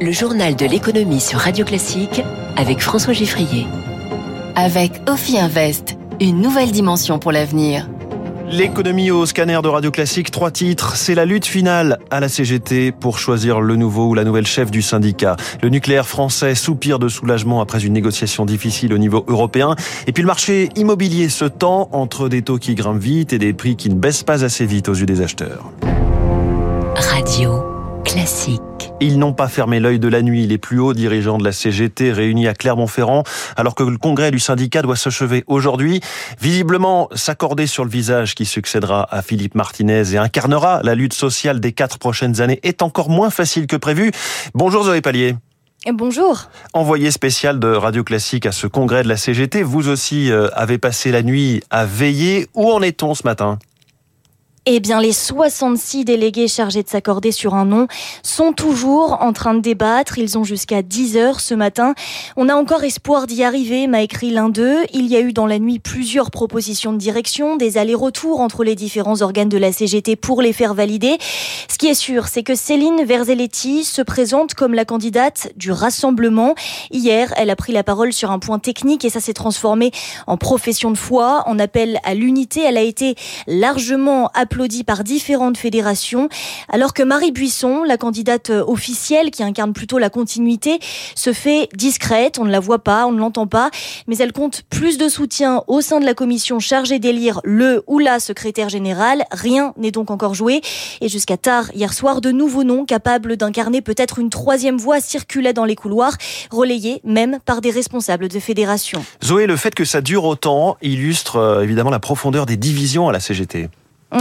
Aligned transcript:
le 0.00 0.12
journal 0.12 0.56
de 0.56 0.66
l'économie 0.66 1.20
sur 1.20 1.38
Radio 1.38 1.64
Classique 1.64 2.22
avec 2.56 2.80
François 2.80 3.12
Giffrier. 3.12 3.66
Avec 4.54 4.92
Ophi 5.08 5.38
Invest, 5.38 5.96
une 6.20 6.40
nouvelle 6.40 6.70
dimension 6.70 7.18
pour 7.18 7.32
l'avenir. 7.32 7.88
L'économie 8.50 9.10
au 9.10 9.26
scanner 9.26 9.58
de 9.62 9.68
Radio 9.68 9.90
Classique, 9.90 10.30
trois 10.30 10.50
titres. 10.50 10.94
C'est 10.96 11.14
la 11.14 11.24
lutte 11.24 11.46
finale 11.46 11.98
à 12.10 12.20
la 12.20 12.28
CGT 12.28 12.92
pour 12.92 13.18
choisir 13.18 13.60
le 13.60 13.74
nouveau 13.74 14.08
ou 14.08 14.14
la 14.14 14.24
nouvelle 14.24 14.46
chef 14.46 14.70
du 14.70 14.82
syndicat. 14.82 15.36
Le 15.62 15.68
nucléaire 15.68 16.06
français 16.06 16.54
soupire 16.54 16.98
de 16.98 17.08
soulagement 17.08 17.60
après 17.60 17.84
une 17.84 17.92
négociation 17.92 18.44
difficile 18.44 18.92
au 18.92 18.98
niveau 18.98 19.24
européen. 19.26 19.74
Et 20.06 20.12
puis 20.12 20.22
le 20.22 20.28
marché 20.28 20.68
immobilier 20.76 21.28
se 21.28 21.44
tend 21.44 21.88
entre 21.92 22.28
des 22.28 22.42
taux 22.42 22.58
qui 22.58 22.76
grimpent 22.76 23.02
vite 23.02 23.32
et 23.32 23.38
des 23.38 23.52
prix 23.52 23.76
qui 23.76 23.88
ne 23.88 23.94
baissent 23.94 24.22
pas 24.22 24.44
assez 24.44 24.64
vite 24.64 24.88
aux 24.88 24.94
yeux 24.94 25.06
des 25.06 25.22
acheteurs. 25.22 25.72
Radio 26.94 27.64
Classique. 28.04 28.75
Ils 28.98 29.18
n'ont 29.18 29.34
pas 29.34 29.48
fermé 29.48 29.78
l'œil 29.78 29.98
de 29.98 30.08
la 30.08 30.22
nuit. 30.22 30.46
Les 30.46 30.56
plus 30.56 30.80
hauts 30.80 30.94
dirigeants 30.94 31.36
de 31.36 31.44
la 31.44 31.52
CGT 31.52 32.12
réunis 32.12 32.48
à 32.48 32.54
Clermont-Ferrand, 32.54 33.24
alors 33.56 33.74
que 33.74 33.82
le 33.82 33.98
congrès 33.98 34.30
du 34.30 34.38
syndicat 34.38 34.80
doit 34.80 34.96
s'achever 34.96 35.44
aujourd'hui, 35.48 36.00
visiblement 36.40 37.10
s'accorder 37.14 37.66
sur 37.66 37.84
le 37.84 37.90
visage 37.90 38.34
qui 38.34 38.46
succédera 38.46 39.06
à 39.14 39.20
Philippe 39.20 39.54
Martinez 39.54 40.14
et 40.14 40.16
incarnera 40.16 40.80
la 40.82 40.94
lutte 40.94 41.12
sociale 41.12 41.60
des 41.60 41.72
quatre 41.72 41.98
prochaines 41.98 42.40
années 42.40 42.58
est 42.62 42.80
encore 42.80 43.10
moins 43.10 43.28
facile 43.28 43.66
que 43.66 43.76
prévu. 43.76 44.12
Bonjour 44.54 44.84
Zoé 44.84 45.02
Pallier. 45.02 45.36
Bonjour. 45.92 46.44
Envoyé 46.72 47.10
spécial 47.10 47.60
de 47.60 47.68
Radio 47.68 48.02
Classique 48.02 48.46
à 48.46 48.52
ce 48.52 48.66
congrès 48.66 49.02
de 49.02 49.08
la 49.08 49.18
CGT, 49.18 49.62
vous 49.62 49.88
aussi 49.88 50.32
euh, 50.32 50.48
avez 50.54 50.78
passé 50.78 51.12
la 51.12 51.22
nuit 51.22 51.62
à 51.68 51.84
veiller. 51.84 52.48
Où 52.54 52.72
en 52.72 52.80
est-on 52.80 53.14
ce 53.14 53.24
matin? 53.24 53.58
Eh 54.68 54.80
bien, 54.80 55.00
les 55.00 55.12
66 55.12 56.04
délégués 56.04 56.48
chargés 56.48 56.82
de 56.82 56.88
s'accorder 56.88 57.30
sur 57.30 57.54
un 57.54 57.64
nom 57.64 57.86
sont 58.24 58.52
toujours 58.52 59.18
en 59.22 59.32
train 59.32 59.54
de 59.54 59.60
débattre. 59.60 60.18
Ils 60.18 60.36
ont 60.38 60.42
jusqu'à 60.42 60.82
10 60.82 61.16
heures 61.16 61.38
ce 61.38 61.54
matin. 61.54 61.94
On 62.36 62.48
a 62.48 62.54
encore 62.56 62.82
espoir 62.82 63.28
d'y 63.28 63.44
arriver, 63.44 63.86
m'a 63.86 64.02
écrit 64.02 64.30
l'un 64.30 64.48
d'eux. 64.48 64.78
Il 64.92 65.06
y 65.06 65.14
a 65.14 65.20
eu 65.20 65.32
dans 65.32 65.46
la 65.46 65.60
nuit 65.60 65.78
plusieurs 65.78 66.32
propositions 66.32 66.92
de 66.92 66.98
direction, 66.98 67.54
des 67.54 67.78
allers-retours 67.78 68.40
entre 68.40 68.64
les 68.64 68.74
différents 68.74 69.22
organes 69.22 69.48
de 69.48 69.56
la 69.56 69.70
CGT 69.70 70.16
pour 70.16 70.42
les 70.42 70.52
faire 70.52 70.74
valider. 70.74 71.16
Ce 71.68 71.78
qui 71.78 71.86
est 71.86 71.94
sûr, 71.94 72.26
c'est 72.26 72.42
que 72.42 72.56
Céline 72.56 73.04
Verzelletti 73.04 73.84
se 73.84 74.02
présente 74.02 74.54
comme 74.54 74.74
la 74.74 74.84
candidate 74.84 75.52
du 75.54 75.70
rassemblement. 75.70 76.56
Hier, 76.90 77.32
elle 77.36 77.50
a 77.50 77.56
pris 77.56 77.72
la 77.72 77.84
parole 77.84 78.12
sur 78.12 78.32
un 78.32 78.40
point 78.40 78.58
technique 78.58 79.04
et 79.04 79.10
ça 79.10 79.20
s'est 79.20 79.32
transformé 79.32 79.92
en 80.26 80.36
profession 80.36 80.90
de 80.90 80.98
foi, 80.98 81.44
en 81.46 81.60
appel 81.60 82.00
à 82.02 82.14
l'unité. 82.14 82.62
Elle 82.62 82.78
a 82.78 82.82
été 82.82 83.14
largement 83.46 84.28
applaudie 84.56 84.66
applaudi 84.80 84.84
par 84.84 85.04
différentes 85.04 85.58
fédérations, 85.58 86.30
alors 86.70 86.94
que 86.94 87.02
Marie 87.02 87.30
Buisson, 87.30 87.82
la 87.84 87.98
candidate 87.98 88.48
officielle 88.48 89.30
qui 89.30 89.42
incarne 89.42 89.74
plutôt 89.74 89.98
la 89.98 90.08
continuité, 90.08 90.78
se 91.14 91.34
fait 91.34 91.68
discrète, 91.74 92.38
on 92.38 92.46
ne 92.46 92.50
la 92.50 92.60
voit 92.60 92.78
pas, 92.78 93.06
on 93.06 93.12
ne 93.12 93.18
l'entend 93.18 93.46
pas, 93.46 93.70
mais 94.06 94.16
elle 94.16 94.32
compte 94.32 94.62
plus 94.70 94.96
de 94.96 95.10
soutien 95.10 95.62
au 95.66 95.82
sein 95.82 96.00
de 96.00 96.06
la 96.06 96.14
commission 96.14 96.58
chargée 96.58 96.98
d'élire 96.98 97.40
le 97.44 97.84
ou 97.86 97.98
la 97.98 98.18
secrétaire 98.18 98.70
générale. 98.70 99.24
Rien 99.30 99.74
n'est 99.76 99.90
donc 99.90 100.10
encore 100.10 100.34
joué. 100.34 100.62
Et 101.02 101.08
jusqu'à 101.10 101.36
tard 101.36 101.66
hier 101.74 101.92
soir, 101.92 102.22
de 102.22 102.30
nouveaux 102.30 102.64
noms 102.64 102.86
capables 102.86 103.36
d'incarner 103.36 103.82
peut-être 103.82 104.18
une 104.18 104.30
troisième 104.30 104.78
voie 104.78 105.00
circulaient 105.00 105.52
dans 105.52 105.66
les 105.66 105.76
couloirs, 105.76 106.16
relayés 106.50 107.02
même 107.04 107.40
par 107.44 107.60
des 107.60 107.70
responsables 107.70 108.28
de 108.28 108.40
fédérations. 108.40 109.04
Zoé, 109.22 109.46
le 109.46 109.56
fait 109.56 109.74
que 109.74 109.84
ça 109.84 110.00
dure 110.00 110.24
autant 110.24 110.78
illustre 110.80 111.36
euh, 111.36 111.62
évidemment 111.62 111.90
la 111.90 112.00
profondeur 112.00 112.46
des 112.46 112.56
divisions 112.56 113.08
à 113.08 113.12
la 113.12 113.20
CGT. 113.20 113.68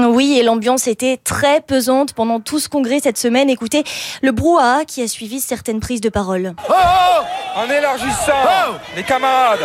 Oui, 0.03 0.37
et 0.37 0.43
l'ambiance 0.43 0.87
était 0.87 1.17
très 1.23 1.61
pesante 1.61 2.13
pendant 2.13 2.39
tout 2.39 2.59
ce 2.59 2.67
congrès 2.67 2.99
cette 3.01 3.17
semaine. 3.17 3.49
Écoutez 3.49 3.83
le 4.21 4.31
brouhaha 4.31 4.85
qui 4.85 5.01
a 5.01 5.07
suivi 5.07 5.39
certaines 5.39 5.79
prises 5.79 6.01
de 6.01 6.09
parole. 6.09 6.53
Oh, 6.69 6.73
oh, 6.73 7.59
en 7.59 7.69
élargissant, 7.69 8.33
oh 8.45 8.73
les 8.95 9.03
camarades, 9.03 9.59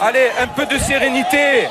allez, 0.00 0.30
un 0.40 0.46
peu 0.46 0.66
de 0.66 0.78
sérénité. 0.78 1.68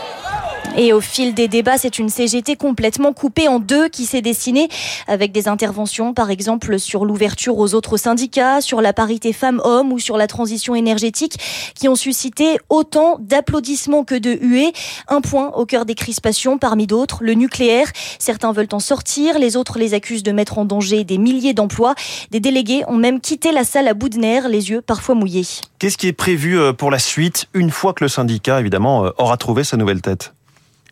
Et 0.77 0.93
au 0.93 1.01
fil 1.01 1.33
des 1.33 1.49
débats, 1.49 1.77
c'est 1.77 1.99
une 1.99 2.07
CGT 2.07 2.55
complètement 2.55 3.11
coupée 3.11 3.49
en 3.49 3.59
deux 3.59 3.89
qui 3.89 4.05
s'est 4.05 4.21
dessinée 4.21 4.69
avec 5.05 5.33
des 5.33 5.49
interventions, 5.49 6.13
par 6.13 6.29
exemple, 6.29 6.79
sur 6.79 7.03
l'ouverture 7.03 7.57
aux 7.57 7.73
autres 7.73 7.97
syndicats, 7.97 8.61
sur 8.61 8.81
la 8.81 8.93
parité 8.93 9.33
femmes-hommes 9.33 9.91
ou 9.91 9.99
sur 9.99 10.17
la 10.17 10.27
transition 10.27 10.73
énergétique 10.73 11.37
qui 11.75 11.89
ont 11.89 11.95
suscité 11.95 12.57
autant 12.69 13.17
d'applaudissements 13.19 14.05
que 14.05 14.15
de 14.15 14.37
huées. 14.41 14.71
Un 15.09 15.19
point 15.19 15.51
au 15.55 15.65
cœur 15.65 15.85
des 15.85 15.95
crispations 15.95 16.57
parmi 16.57 16.87
d'autres, 16.87 17.19
le 17.21 17.33
nucléaire. 17.33 17.87
Certains 18.17 18.53
veulent 18.53 18.67
en 18.71 18.79
sortir, 18.79 19.39
les 19.39 19.57
autres 19.57 19.77
les 19.77 19.93
accusent 19.93 20.23
de 20.23 20.31
mettre 20.31 20.57
en 20.57 20.63
danger 20.63 21.03
des 21.03 21.17
milliers 21.17 21.53
d'emplois. 21.53 21.95
Des 22.31 22.39
délégués 22.39 22.83
ont 22.87 22.97
même 22.97 23.19
quitté 23.19 23.51
la 23.51 23.65
salle 23.65 23.89
à 23.89 23.93
bout 23.93 24.09
de 24.09 24.19
nerfs, 24.19 24.47
les 24.47 24.69
yeux 24.69 24.81
parfois 24.81 25.15
mouillés. 25.15 25.47
Qu'est-ce 25.79 25.97
qui 25.97 26.07
est 26.07 26.13
prévu 26.13 26.57
euh, 26.57 26.71
pour 26.71 26.91
la 26.91 26.99
suite 26.99 27.47
une 27.53 27.71
fois 27.71 27.93
que 27.93 28.03
le 28.03 28.07
syndicat, 28.07 28.59
évidemment, 28.59 29.05
euh, 29.05 29.09
aura 29.17 29.35
trouvé 29.35 29.63
sa 29.63 29.77
nouvelle 29.77 30.01
tête? 30.01 30.33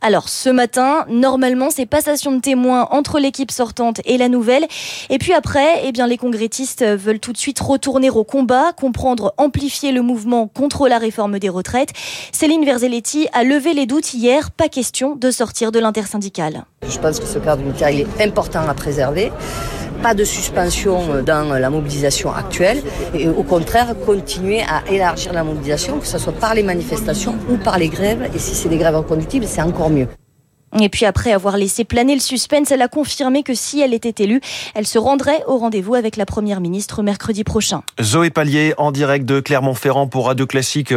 Alors 0.02 0.30
ce 0.30 0.50
matin, 0.50 1.06
normalement, 1.10 1.70
c'est 1.70 1.86
passation 1.86 2.32
de 2.32 2.40
témoins 2.40 2.88
entre 2.92 3.20
l'équipe 3.20 3.52
sortante 3.52 4.00
et 4.06 4.18
la 4.18 4.30
nouvelle. 4.30 4.66
Et 5.10 5.18
puis 5.18 5.34
après, 5.34 5.82
eh 5.84 5.92
bien, 5.92 6.08
les 6.08 6.18
congressistes 6.18 6.86
veulent 6.86 7.20
tout 7.20 7.34
de 7.34 7.38
suite 7.38 7.60
retourner 7.60 8.10
au 8.10 8.24
combat, 8.24 8.72
comprendre, 8.74 9.34
amplifier 9.38 9.92
le 9.92 10.02
mouvement 10.02 10.48
contre 10.48 10.88
la 10.88 10.98
réforme 10.98 11.40
des 11.40 11.50
retraites. 11.50 11.90
Céline 12.32 12.64
Verzelletti 12.64 13.28
a 13.34 13.44
levé 13.44 13.74
les 13.74 13.86
doutes 13.86 14.14
hier. 14.14 14.52
Pas 14.52 14.70
question 14.70 15.16
de 15.16 15.32
sortir 15.32 15.72
de 15.72 15.80
l'intersyndicale. 15.80 16.64
Je 16.88 16.98
pense 16.98 17.20
que 17.20 17.26
ce 17.26 17.40
cadre 17.40 17.62
unitaire 17.62 17.90
est 17.90 18.24
important 18.24 18.68
à 18.68 18.74
préserver 18.74 19.32
pas 20.02 20.14
de 20.14 20.24
suspension 20.24 21.22
dans 21.24 21.58
la 21.60 21.70
mobilisation 21.70 22.34
actuelle 22.34 22.82
et 23.14 23.28
au 23.28 23.44
contraire 23.44 23.96
continuer 24.06 24.62
à 24.62 24.90
élargir 24.92 25.34
la 25.34 25.44
mobilisation, 25.44 26.00
que 26.00 26.08
ce 26.08 26.18
soit 26.18 26.34
par 26.34 26.54
les 26.54 26.64
manifestations 26.64 27.36
ou 27.50 27.58
par 27.58 27.78
les 27.78 27.90
grèves. 27.90 28.30
Et 28.34 28.40
si 28.40 28.56
c'est 28.56 28.70
des 28.70 28.78
grèves 28.78 28.96
reconductibles, 28.96 29.46
c'est 29.46 29.62
encore 29.62 29.90
mieux. 29.90 30.08
Et 30.80 30.90
puis 30.90 31.06
après 31.06 31.32
avoir 31.32 31.58
laissé 31.58 31.84
planer 31.84 32.14
le 32.14 32.20
suspense, 32.20 32.72
elle 32.72 32.82
a 32.82 32.88
confirmé 32.88 33.44
que 33.44 33.54
si 33.54 33.82
elle 33.82 33.94
était 33.94 34.24
élue, 34.24 34.40
elle 34.76 34.86
se 34.86 35.00
rendrait 35.00 35.44
au 35.48 35.58
rendez-vous 35.58 35.96
avec 35.96 36.16
la 36.16 36.26
Première 36.26 36.62
ministre 36.62 37.02
mercredi 37.02 37.44
prochain. 37.44 37.82
Zoé 38.02 38.30
Pallier 38.30 38.74
en 38.78 38.92
direct 38.92 39.26
de 39.26 39.40
Clermont-Ferrand 39.40 40.08
pour 40.08 40.28
Radio 40.28 40.46
Classique. 40.46 40.94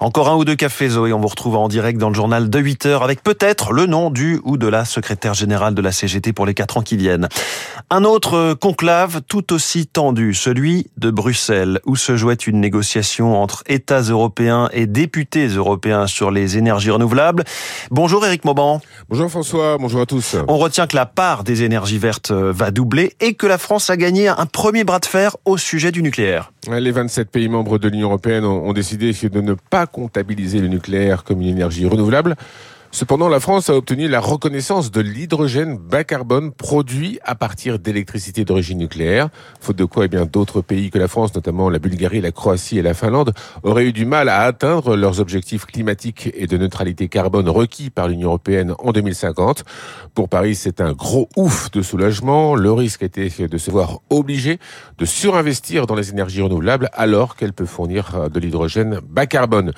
Encore 0.00 0.28
un 0.28 0.36
ou 0.36 0.44
deux 0.44 0.54
cafés 0.54 0.90
Zoé, 0.90 1.12
on 1.12 1.20
vous 1.20 1.28
retrouve 1.28 1.56
en 1.56 1.68
direct 1.68 1.98
dans 1.98 2.08
le 2.08 2.14
journal 2.14 2.50
de 2.50 2.58
8 2.58 2.86
heures 2.86 3.02
avec 3.02 3.22
peut-être 3.22 3.72
le 3.72 3.86
nom 3.86 4.10
du 4.10 4.40
ou 4.44 4.58
de 4.58 4.66
la 4.66 4.84
secrétaire 4.84 5.34
générale 5.34 5.74
de 5.74 5.82
la 5.82 5.92
CGT 5.92 6.32
pour 6.32 6.44
les 6.44 6.54
quatre 6.54 6.76
ans 6.76 6.82
qui 6.82 6.96
viennent. 6.96 7.28
Un 7.90 8.04
autre 8.04 8.54
conclave 8.54 9.22
tout 9.26 9.52
aussi 9.52 9.86
tendu, 9.86 10.34
celui 10.34 10.88
de 10.98 11.10
Bruxelles, 11.10 11.80
où 11.86 11.96
se 11.96 12.16
jouait 12.16 12.34
une 12.34 12.60
négociation 12.60 13.40
entre 13.40 13.64
États 13.66 14.02
européens 14.02 14.68
et 14.72 14.86
députés 14.86 15.46
européens 15.46 16.06
sur 16.06 16.30
les 16.30 16.58
énergies 16.58 16.90
renouvelables. 16.90 17.44
Bonjour 17.90 18.24
Eric 18.26 18.44
Mauban. 18.44 18.80
Bonjour 19.08 19.30
François, 19.30 19.78
bonjour 19.78 20.00
à 20.00 20.06
tous. 20.06 20.34
On 20.48 20.58
retient 20.58 20.88
que 20.88 20.96
la 20.96 21.06
part 21.06 21.44
des 21.44 21.62
énergies 21.62 21.98
vertes 21.98 22.32
euh, 22.32 22.50
va 22.50 22.72
doubler 22.72 23.12
et 23.20 23.34
que 23.34 23.46
la 23.46 23.56
France 23.56 23.88
a 23.88 23.96
gagné 23.96 24.26
un 24.26 24.46
premier 24.46 24.82
bras 24.82 24.98
de 24.98 25.06
fer 25.06 25.36
au 25.44 25.56
sujet 25.56 25.92
du 25.92 26.02
nucléaire. 26.02 26.50
Les 26.68 26.90
27 26.90 27.30
pays 27.30 27.48
membres 27.48 27.78
de 27.78 27.88
l'Union 27.88 28.08
européenne 28.08 28.44
ont 28.44 28.72
décidé 28.72 29.12
de 29.12 29.40
ne 29.40 29.54
pas 29.54 29.86
comptabiliser 29.86 30.58
le 30.58 30.66
nucléaire 30.66 31.22
comme 31.22 31.40
une 31.40 31.46
énergie 31.46 31.86
renouvelable. 31.86 32.34
Cependant, 32.96 33.28
la 33.28 33.40
France 33.40 33.68
a 33.68 33.76
obtenu 33.76 34.08
la 34.08 34.20
reconnaissance 34.20 34.90
de 34.90 35.02
l'hydrogène 35.02 35.76
bas 35.76 36.02
carbone 36.02 36.50
produit 36.50 37.18
à 37.24 37.34
partir 37.34 37.78
d'électricité 37.78 38.46
d'origine 38.46 38.78
nucléaire, 38.78 39.28
faute 39.60 39.76
de 39.76 39.84
quoi 39.84 40.06
eh 40.06 40.08
bien 40.08 40.24
d'autres 40.24 40.62
pays 40.62 40.90
que 40.90 40.98
la 40.98 41.06
France, 41.06 41.34
notamment 41.34 41.68
la 41.68 41.78
Bulgarie, 41.78 42.22
la 42.22 42.32
Croatie 42.32 42.78
et 42.78 42.82
la 42.82 42.94
Finlande, 42.94 43.34
auraient 43.64 43.84
eu 43.84 43.92
du 43.92 44.06
mal 44.06 44.30
à 44.30 44.40
atteindre 44.44 44.96
leurs 44.96 45.20
objectifs 45.20 45.66
climatiques 45.66 46.30
et 46.32 46.46
de 46.46 46.56
neutralité 46.56 47.08
carbone 47.08 47.50
requis 47.50 47.90
par 47.90 48.08
l'Union 48.08 48.28
européenne 48.28 48.72
en 48.78 48.92
2050. 48.92 49.64
Pour 50.14 50.30
Paris, 50.30 50.54
c'est 50.54 50.80
un 50.80 50.94
gros 50.94 51.28
ouf 51.36 51.70
de 51.72 51.82
soulagement. 51.82 52.54
Le 52.54 52.72
risque 52.72 53.02
était 53.02 53.28
de 53.46 53.58
se 53.58 53.70
voir 53.70 53.98
obligé 54.08 54.58
de 54.96 55.04
surinvestir 55.04 55.86
dans 55.86 55.96
les 55.96 56.08
énergies 56.08 56.40
renouvelables 56.40 56.88
alors 56.94 57.36
qu'elles 57.36 57.52
peuvent 57.52 57.66
fournir 57.66 58.30
de 58.30 58.40
l'hydrogène 58.40 59.00
bas 59.06 59.26
carbone. 59.26 59.72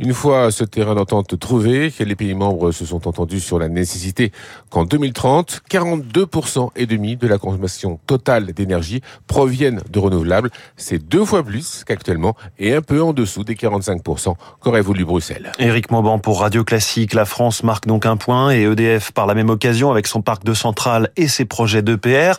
Une 0.00 0.12
fois 0.12 0.50
ce 0.50 0.64
terrain 0.64 0.96
d'entente 0.96 1.38
trouvé, 1.38 1.92
les 2.00 2.16
pays 2.16 2.34
membres 2.34 2.63
se 2.72 2.84
sont 2.86 3.06
entendus 3.08 3.40
sur 3.40 3.58
la 3.58 3.68
nécessité 3.68 4.32
qu'en 4.70 4.84
2030, 4.84 5.62
42% 5.70 6.70
et 6.76 6.86
demi 6.86 7.16
de 7.16 7.26
la 7.26 7.38
consommation 7.38 8.00
totale 8.06 8.52
d'énergie 8.52 9.00
proviennent 9.26 9.80
de 9.90 9.98
renouvelables. 9.98 10.50
C'est 10.76 10.98
deux 10.98 11.24
fois 11.24 11.42
plus 11.42 11.84
qu'actuellement 11.84 12.36
et 12.58 12.74
un 12.74 12.82
peu 12.82 13.02
en 13.02 13.12
dessous 13.12 13.44
des 13.44 13.54
45% 13.54 14.34
qu'aurait 14.60 14.80
voulu 14.80 15.04
Bruxelles? 15.04 15.52
Éric 15.58 15.90
Mauban 15.90 16.18
pour 16.18 16.40
Radio 16.40 16.64
Classique. 16.64 17.14
La 17.14 17.24
France 17.24 17.62
marque 17.62 17.86
donc 17.86 18.06
un 18.06 18.16
point 18.16 18.50
et 18.50 18.62
EDF 18.62 19.12
par 19.12 19.26
la 19.26 19.34
même 19.34 19.50
occasion 19.50 19.90
avec 19.90 20.06
son 20.06 20.22
parc 20.22 20.44
de 20.44 20.54
centrales 20.54 21.10
et 21.16 21.28
ses 21.28 21.44
projets 21.44 21.82
d'EPR. 21.82 22.34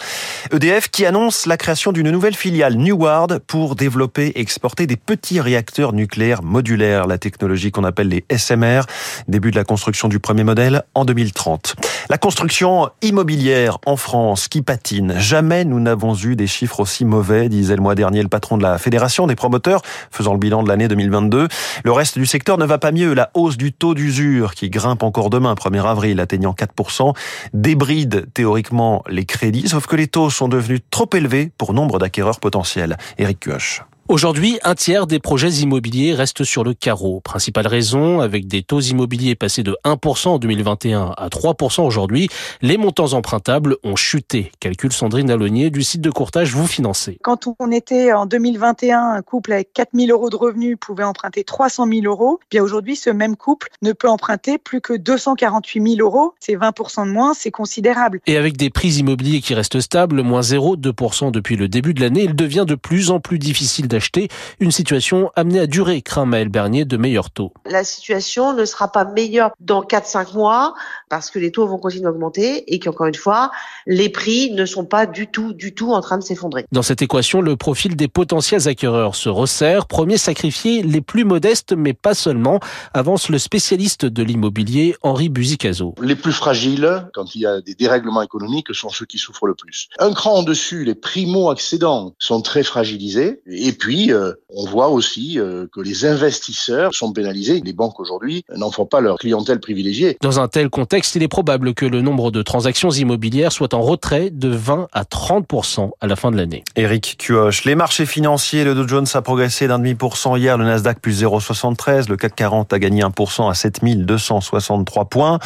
EDF 0.52 0.90
qui 0.90 1.06
annonce 1.06 1.46
la 1.46 1.58
création 1.58 1.92
d'une 1.92 2.12
nouvelle 2.12 2.36
filiale 2.36 2.76
Neward 2.76 3.40
pour 3.48 3.76
développer 3.76 4.28
et 4.28 4.40
exporter 4.40 4.88
des 4.88 4.98
petits 4.98 5.40
réacteurs 5.40 5.94
nucléaires 5.94 6.44
modulaires, 6.44 7.08
la 7.08 7.18
technologie 7.18 7.72
qu'on 7.72 7.84
appelle 7.84 8.10
les 8.10 8.26
SMR. 8.36 8.82
Début 9.28 9.52
de 9.52 9.56
la 9.56 9.64
construction 9.64 10.05
du 10.10 10.20
premier 10.20 10.44
modèle 10.44 10.84
en 10.94 11.06
2030. 11.06 11.76
La 12.10 12.18
construction 12.18 12.90
immobilière 13.02 13.78
en 13.86 13.98
France 13.98 14.48
qui 14.48 14.62
patine. 14.62 15.16
Jamais 15.18 15.66
nous 15.66 15.80
n'avons 15.80 16.16
eu 16.16 16.36
des 16.36 16.48
chiffres 16.48 16.80
aussi 16.80 17.06
mauvais, 17.06 17.50
disait 17.50 17.76
le 17.76 17.82
mois 17.82 17.96
dernier 17.96 18.22
le 18.22 18.30
patron 18.30 18.58
de 18.58 18.64
la 18.64 18.78
Fédération 18.78 19.28
des 19.28 19.36
promoteurs, 19.36 19.82
faisant 20.12 20.34
le 20.34 20.40
bilan 20.40 20.64
de 20.64 20.70
l'année 20.70 20.88
2022. 20.88 21.48
Le 21.84 21.92
reste 21.92 22.18
du 22.18 22.26
secteur 22.26 22.58
ne 22.58 22.66
va 22.66 22.78
pas 22.78 22.92
mieux. 22.92 23.14
La 23.14 23.32
hausse 23.34 23.58
du 23.58 23.74
taux 23.74 23.94
d'usure 23.94 24.54
qui 24.54 24.70
grimpe 24.70 25.04
encore 25.04 25.30
demain, 25.30 25.54
1er 25.54 25.86
avril, 25.86 26.20
atteignant 26.20 26.54
4%, 26.54 27.16
débride 27.54 28.28
théoriquement 28.34 29.04
les 29.10 29.26
crédits, 29.26 29.70
sauf 29.70 29.88
que 29.88 29.96
les 29.96 30.08
taux 30.08 30.30
sont 30.30 30.48
devenus 30.48 30.82
trop 30.92 31.10
élevés 31.14 31.52
pour 31.58 31.74
nombre 31.74 32.00
d'acquéreurs 32.00 32.40
potentiels. 32.40 32.98
Éric 33.18 33.40
Cuoche. 33.40 33.84
Aujourd'hui, 34.08 34.60
un 34.64 34.76
tiers 34.76 35.08
des 35.08 35.18
projets 35.18 35.50
immobiliers 35.50 36.14
restent 36.14 36.44
sur 36.44 36.64
le 36.64 36.76
carreau. 36.76 37.22
Principale 37.22 37.66
raison, 37.66 38.20
avec 38.20 38.46
des 38.46 38.62
taux 38.62 38.80
immobiliers 38.80 39.34
passés 39.34 39.64
de 39.64 39.76
1% 39.84 40.28
en 40.28 40.38
2021 40.38 41.16
à 41.18 41.28
3% 41.28 41.82
aujourd'hui, 41.82 42.30
les 42.62 42.78
montants 42.78 43.14
empruntables 43.14 43.78
ont 43.84 43.96
chuté. 43.96 44.52
Calcule 44.60 44.94
Sandrine 44.94 45.32
Alonier 45.32 45.72
du 45.72 45.82
site 45.82 46.02
de 46.02 46.12
courtage 46.12 46.54
Vous 46.54 46.68
Financez. 46.68 47.18
Quand 47.24 47.48
on 47.58 47.72
était 47.72 48.14
en 48.14 48.28
2021, 48.28 49.14
un 49.14 49.22
couple 49.24 49.54
avec 49.54 49.74
4 49.74 49.90
000 49.96 50.12
euros 50.12 50.30
de 50.30 50.36
revenus 50.36 50.78
pouvait 50.80 51.04
emprunter 51.04 51.44
300 51.44 51.88
000 51.88 52.06
euros. 52.06 52.40
Bien 52.52 52.62
aujourd'hui, 52.62 52.96
ce 52.96 53.10
même 53.10 53.36
couple 53.36 53.70
ne 53.82 53.92
peut 53.92 54.08
emprunter 54.08 54.60
plus 54.60 54.82
que 54.82 54.94
248 54.94 55.96
000 55.96 56.08
euros. 56.08 56.36
C'est 56.40 56.56
20% 56.56 57.08
de 57.08 57.12
moins, 57.12 57.34
c'est 57.34 57.50
considérable. 57.50 58.22
Et 58.28 58.38
avec 58.38 58.56
des 58.56 58.70
prix 58.70 59.00
immobiliers 59.00 59.42
qui 59.42 59.56
restent 59.56 59.80
stables, 59.80 60.22
moins 60.22 60.42
0,2% 60.42 61.32
depuis 61.32 61.56
le 61.56 61.68
début 61.68 61.96
de 61.96 62.02
l'année, 62.02 62.26
il 62.26 62.36
devient 62.36 62.66
de 62.68 62.76
plus 62.76 63.10
en 63.10 63.20
plus 63.20 63.40
difficile 63.40 63.88
d'acheter. 63.96 64.28
Une 64.60 64.72
situation 64.72 65.32
amenée 65.36 65.60
à 65.62 65.68
durer, 65.68 66.02
craint 66.02 66.26
Maël 66.26 66.50
Bernier 66.50 66.84
de 66.84 66.98
meilleurs 66.98 67.30
taux. 67.30 67.54
La 67.66 67.84
situation 67.84 68.54
ne 68.54 68.66
sera 68.66 68.92
pas 68.92 69.06
meilleure 69.06 69.52
dans 69.62 69.82
4-5 69.82 70.34
mois 70.34 70.74
parce 71.10 71.30
que 71.30 71.40
les 71.40 71.52
taux 71.52 71.66
vont 71.66 71.78
continuer 71.78 72.04
d'augmenter 72.04 72.74
et 72.74 72.80
qu'encore 72.80 73.08
une 73.08 73.16
fois, 73.16 73.52
les 73.88 74.10
prix 74.10 74.52
ne 74.52 74.66
sont 74.66 74.86
pas 74.86 75.06
du 75.06 75.28
tout, 75.28 75.54
du 75.54 75.74
tout 75.74 75.94
en 75.94 76.02
train 76.02 76.18
de 76.18 76.24
s'effondrer. 76.24 76.66
Dans 76.74 76.82
cette 76.82 77.02
équation, 77.02 77.42
le 77.42 77.56
profil 77.56 77.96
des 77.96 78.10
potentiels 78.10 78.68
acquéreurs 78.68 79.16
se 79.16 79.30
resserre. 79.30 79.88
Premier 79.88 80.18
sacrifié, 80.18 80.84
les 80.84 81.02
plus 81.02 81.24
modestes, 81.24 81.74
mais 81.74 81.94
pas 81.94 82.14
seulement, 82.14 82.60
avance 82.94 83.30
le 83.30 83.38
spécialiste 83.38 84.06
de 84.06 84.24
l'immobilier, 84.24 84.96
Henri 85.04 85.30
Buzicazo. 85.30 85.96
Les 86.02 86.16
plus 86.16 86.34
fragiles, 86.34 87.08
quand 87.14 87.34
il 87.36 87.42
y 87.42 87.46
a 87.46 87.62
des 87.62 87.76
dérèglements 87.76 88.22
économiques, 88.22 88.74
sont 88.74 88.90
ceux 88.90 89.06
qui 89.06 89.18
souffrent 89.18 89.48
le 89.48 89.56
plus. 89.56 89.88
Un 90.00 90.14
cran 90.14 90.36
en 90.36 90.44
dessus, 90.44 90.84
les 90.84 90.96
primo-accédants 90.96 92.14
sont 92.20 92.42
très 92.42 92.64
fragilisés. 92.64 93.42
Et 93.46 93.72
puis, 93.72 93.85
euh, 93.94 94.34
on 94.50 94.66
voit 94.66 94.90
aussi 94.90 95.40
euh, 95.40 95.68
que 95.72 95.82
les 95.82 96.06
investisseurs 96.06 96.94
sont 96.94 97.12
pénalisés. 97.12 97.62
Les 97.64 97.74
banques 97.74 98.00
aujourd'hui 98.00 98.44
n'en 98.56 98.72
font 98.72 98.86
pas 98.86 99.02
leur 99.02 99.18
clientèle 99.18 99.60
privilégiée. 99.60 100.18
Dans 100.22 100.40
un 100.40 100.48
tel 100.48 100.70
contexte, 100.70 101.16
il 101.16 101.24
est 101.24 101.28
probable 101.28 101.74
que 101.74 101.86
le 101.86 102.02
nombre 102.02 102.32
de 102.32 102.42
transactions 102.42 102.90
immobilières 102.90 103.52
soit 103.52 103.74
en 103.74 103.82
retrait 103.82 104.30
de 104.32 104.50
20 104.50 104.88
à 104.94 105.04
30% 105.04 105.92
à 106.00 106.08
la 106.08 106.16
fin 106.16 106.32
de 106.32 106.38
l'année. 106.38 106.64
Éric 106.76 107.18
Cuoche, 107.20 107.66
les 107.66 107.76
marchés 107.76 108.06
financiers, 108.06 108.64
le 108.64 108.76
Dow 108.76 108.88
Jones 108.88 109.08
a 109.14 109.22
progressé 109.22 109.68
d'un 109.68 109.80
demi 109.80 109.96
pour 109.96 110.18
cent 110.18 110.36
hier, 110.36 110.58
le 110.58 110.66
Nasdaq 110.66 111.00
plus 111.00 111.24
0,73, 111.24 112.10
le 112.10 112.18
CAC 112.18 112.36
40 112.36 112.74
a 112.74 112.80
gagné 112.80 113.04
1% 113.04 113.50
à 113.50 113.54
7263 113.54 115.06
points. 115.06 115.40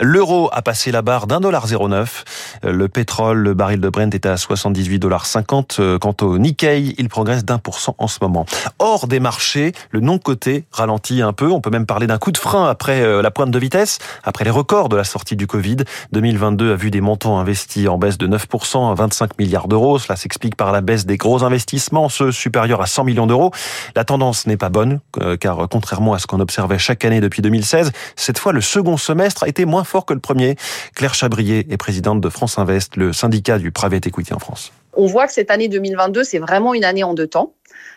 L'euro 0.00 0.48
a 0.52 0.62
passé 0.62 0.90
la 0.90 1.02
barre 1.02 1.26
d'un 1.26 1.40
dollar 1.40 1.66
09. 1.68 2.24
Le 2.62 2.88
pétrole, 2.88 3.38
le 3.38 3.54
baril 3.54 3.80
de 3.80 3.88
Brent 3.88 4.14
est 4.14 4.26
à 4.26 4.36
78 4.36 4.98
dollars 4.98 5.26
50. 5.26 5.80
Quant 6.00 6.16
au 6.22 6.38
Nikkei, 6.38 6.94
il 6.98 7.08
progresse 7.08 7.44
d'un 7.44 7.58
pour 7.58 7.73
en 7.98 8.08
ce 8.08 8.18
moment. 8.22 8.46
Hors 8.78 9.06
des 9.06 9.20
marchés, 9.20 9.72
le 9.90 10.00
non-coté 10.00 10.64
ralentit 10.72 11.22
un 11.22 11.32
peu. 11.32 11.50
On 11.50 11.60
peut 11.60 11.70
même 11.70 11.86
parler 11.86 12.06
d'un 12.06 12.18
coup 12.18 12.32
de 12.32 12.38
frein 12.38 12.68
après 12.68 13.02
euh, 13.02 13.22
la 13.22 13.30
pointe 13.30 13.50
de 13.50 13.58
vitesse, 13.58 13.98
après 14.22 14.44
les 14.44 14.50
records 14.50 14.88
de 14.88 14.96
la 14.96 15.04
sortie 15.04 15.36
du 15.36 15.46
Covid. 15.46 15.78
2022 16.12 16.72
a 16.72 16.76
vu 16.76 16.90
des 16.90 17.00
montants 17.00 17.38
investis 17.38 17.88
en 17.88 17.98
baisse 17.98 18.18
de 18.18 18.26
9% 18.26 18.90
à 18.90 18.94
25 18.94 19.38
milliards 19.38 19.68
d'euros. 19.68 19.98
Cela 19.98 20.16
s'explique 20.16 20.56
par 20.56 20.72
la 20.72 20.80
baisse 20.80 21.06
des 21.06 21.16
gros 21.16 21.44
investissements, 21.44 22.08
ceux 22.08 22.32
supérieurs 22.32 22.80
à 22.80 22.86
100 22.86 23.04
millions 23.04 23.26
d'euros. 23.26 23.50
La 23.96 24.04
tendance 24.04 24.46
n'est 24.46 24.56
pas 24.56 24.68
bonne, 24.68 25.00
euh, 25.20 25.36
car 25.36 25.68
contrairement 25.70 26.14
à 26.14 26.18
ce 26.18 26.26
qu'on 26.26 26.40
observait 26.40 26.78
chaque 26.78 27.04
année 27.04 27.20
depuis 27.20 27.42
2016, 27.42 27.92
cette 28.16 28.38
fois 28.38 28.52
le 28.52 28.60
second 28.60 28.96
semestre 28.96 29.44
a 29.44 29.48
été 29.48 29.64
moins 29.64 29.84
fort 29.84 30.06
que 30.06 30.14
le 30.14 30.20
premier. 30.20 30.56
Claire 30.94 31.14
Chabrier 31.14 31.66
est 31.70 31.76
présidente 31.76 32.20
de 32.20 32.28
France 32.28 32.58
Invest, 32.58 32.96
le 32.96 33.12
syndicat 33.12 33.58
du 33.58 33.70
private 33.70 34.06
equity 34.06 34.34
en 34.34 34.38
France. 34.38 34.72
On 34.96 35.06
voit 35.06 35.26
que 35.26 35.32
cette 35.32 35.50
année 35.50 35.68
2022, 35.68 36.24
c'est 36.24 36.38
vraiment 36.38 36.74
une 36.74 36.84
année 36.84 37.04
en 37.04 37.14
deux 37.14 37.26
temps 37.26 37.52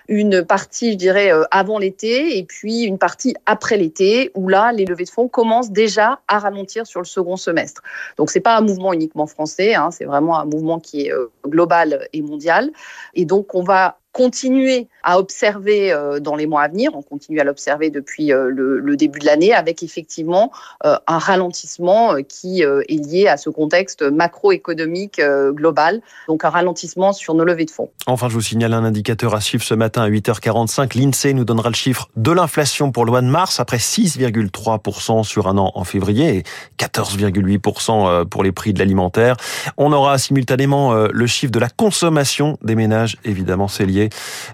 une 0.08 0.44
partie, 0.44 0.94
je 0.94 0.98
dirais, 0.98 1.32
euh, 1.32 1.44
avant 1.52 1.80
l'été 1.80 2.38
et 2.38 2.44
puis 2.44 2.84
une 2.84 2.98
partie 2.98 3.36
après 3.46 3.78
l'été, 3.78 4.32
où 4.36 4.48
là, 4.48 4.72
les 4.72 4.86
levées 4.86 5.04
de 5.06 5.10
fonds 5.10 5.28
commencent 5.28 5.72
déjà 5.72 6.20
à 6.28 6.40
ralentir 6.40 6.88
sur 6.88 7.02
le 7.02 7.06
second 7.06 7.36
semestre. 7.36 7.82
Donc, 8.18 8.30
c'est 8.30 8.40
pas 8.40 8.58
un 8.58 8.62
mouvement 8.62 8.94
uniquement 8.94 9.28
français, 9.28 9.76
hein, 9.76 9.92
c'est 9.92 10.06
vraiment 10.06 10.40
un 10.40 10.46
mouvement 10.46 10.80
qui 10.80 11.08
est 11.08 11.14
euh, 11.14 11.32
global 11.46 12.08
et 12.14 12.22
mondial. 12.22 12.72
Et 13.14 13.26
donc, 13.26 13.54
on 13.56 13.64
va 13.64 14.00
continuer 14.12 14.88
à 15.04 15.20
observer 15.20 15.92
euh, 15.94 16.20
dans 16.20 16.36
les 16.36 16.48
mois 16.48 16.64
à 16.64 16.68
venir. 16.68 16.92
On 16.96 17.02
continue 17.02 17.40
à 17.40 17.44
l'observer 17.44 17.90
depuis 17.90 18.34
euh, 18.34 18.50
le, 18.50 18.98
début 18.98 19.20
de 19.20 19.26
l'année 19.26 19.54
avec 19.54 19.84
effectivement 19.84 20.52
euh, 20.86 20.98
un 21.06 21.20
ralentissement 21.20 22.16
qui 22.28 22.62
est 22.64 22.90
lié 22.90 23.28
à 23.28 23.38
ce 23.38 23.52
contexte 23.52 24.02
macroéconomique 24.02 25.22
global, 25.52 26.02
donc 26.28 26.44
un 26.46 26.50
ralentissement 26.50 27.14
sur 27.14 27.36
nos 27.36 27.44
levées 27.44 27.66
de 27.66 27.72
fonds. 27.72 27.92
Enfin, 28.08 28.28
je 28.28 28.34
vous 28.34 28.42
signale 28.42 28.74
un 28.74 28.84
indicateur 28.84 29.36
à 29.36 29.42
suivre 29.42 29.64
ce 29.64 29.76
matin 29.76 30.02
à 30.02 30.10
8h45. 30.10 30.98
L'INSEE 30.98 31.34
nous 31.34 31.46
donnera 31.46 31.70
le 31.70 31.76
chiffre 31.76 32.10
de 32.16 32.32
l'inflation 32.32 32.92
pour 32.92 33.06
le 33.06 33.12
mois 33.12 33.22
de 33.22 33.28
mars 33.28 33.60
après 33.60 33.78
6,3% 33.78 35.24
sur 35.24 35.48
un 35.48 35.60
an 35.60 35.72
en 35.76 35.84
février 35.84 36.38
et 36.38 36.44
14,8% 36.80 38.26
pour 38.26 38.44
les 38.44 38.52
prix 38.52 38.74
de 38.74 38.80
l'alimentaire. 38.80 39.38
On 39.78 39.94
aura 39.94 40.18
simultanément 40.18 40.96
le 40.96 41.28
chiffre 41.28 41.52
de 41.52 41.60
la 41.60 41.70
consommation 41.70 42.58
des 42.64 42.76
ménages, 42.76 43.18
évidemment 43.24 43.68
c'est 43.68 43.86
lié, 43.86 43.97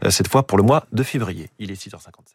cette 0.10 0.28
fois 0.28 0.46
pour 0.48 0.58
le 0.58 0.64
mois 0.64 0.86
de 0.92 1.04
février. 1.04 1.50
Il 1.60 1.72
est 1.72 1.82
6h57. 1.82 2.33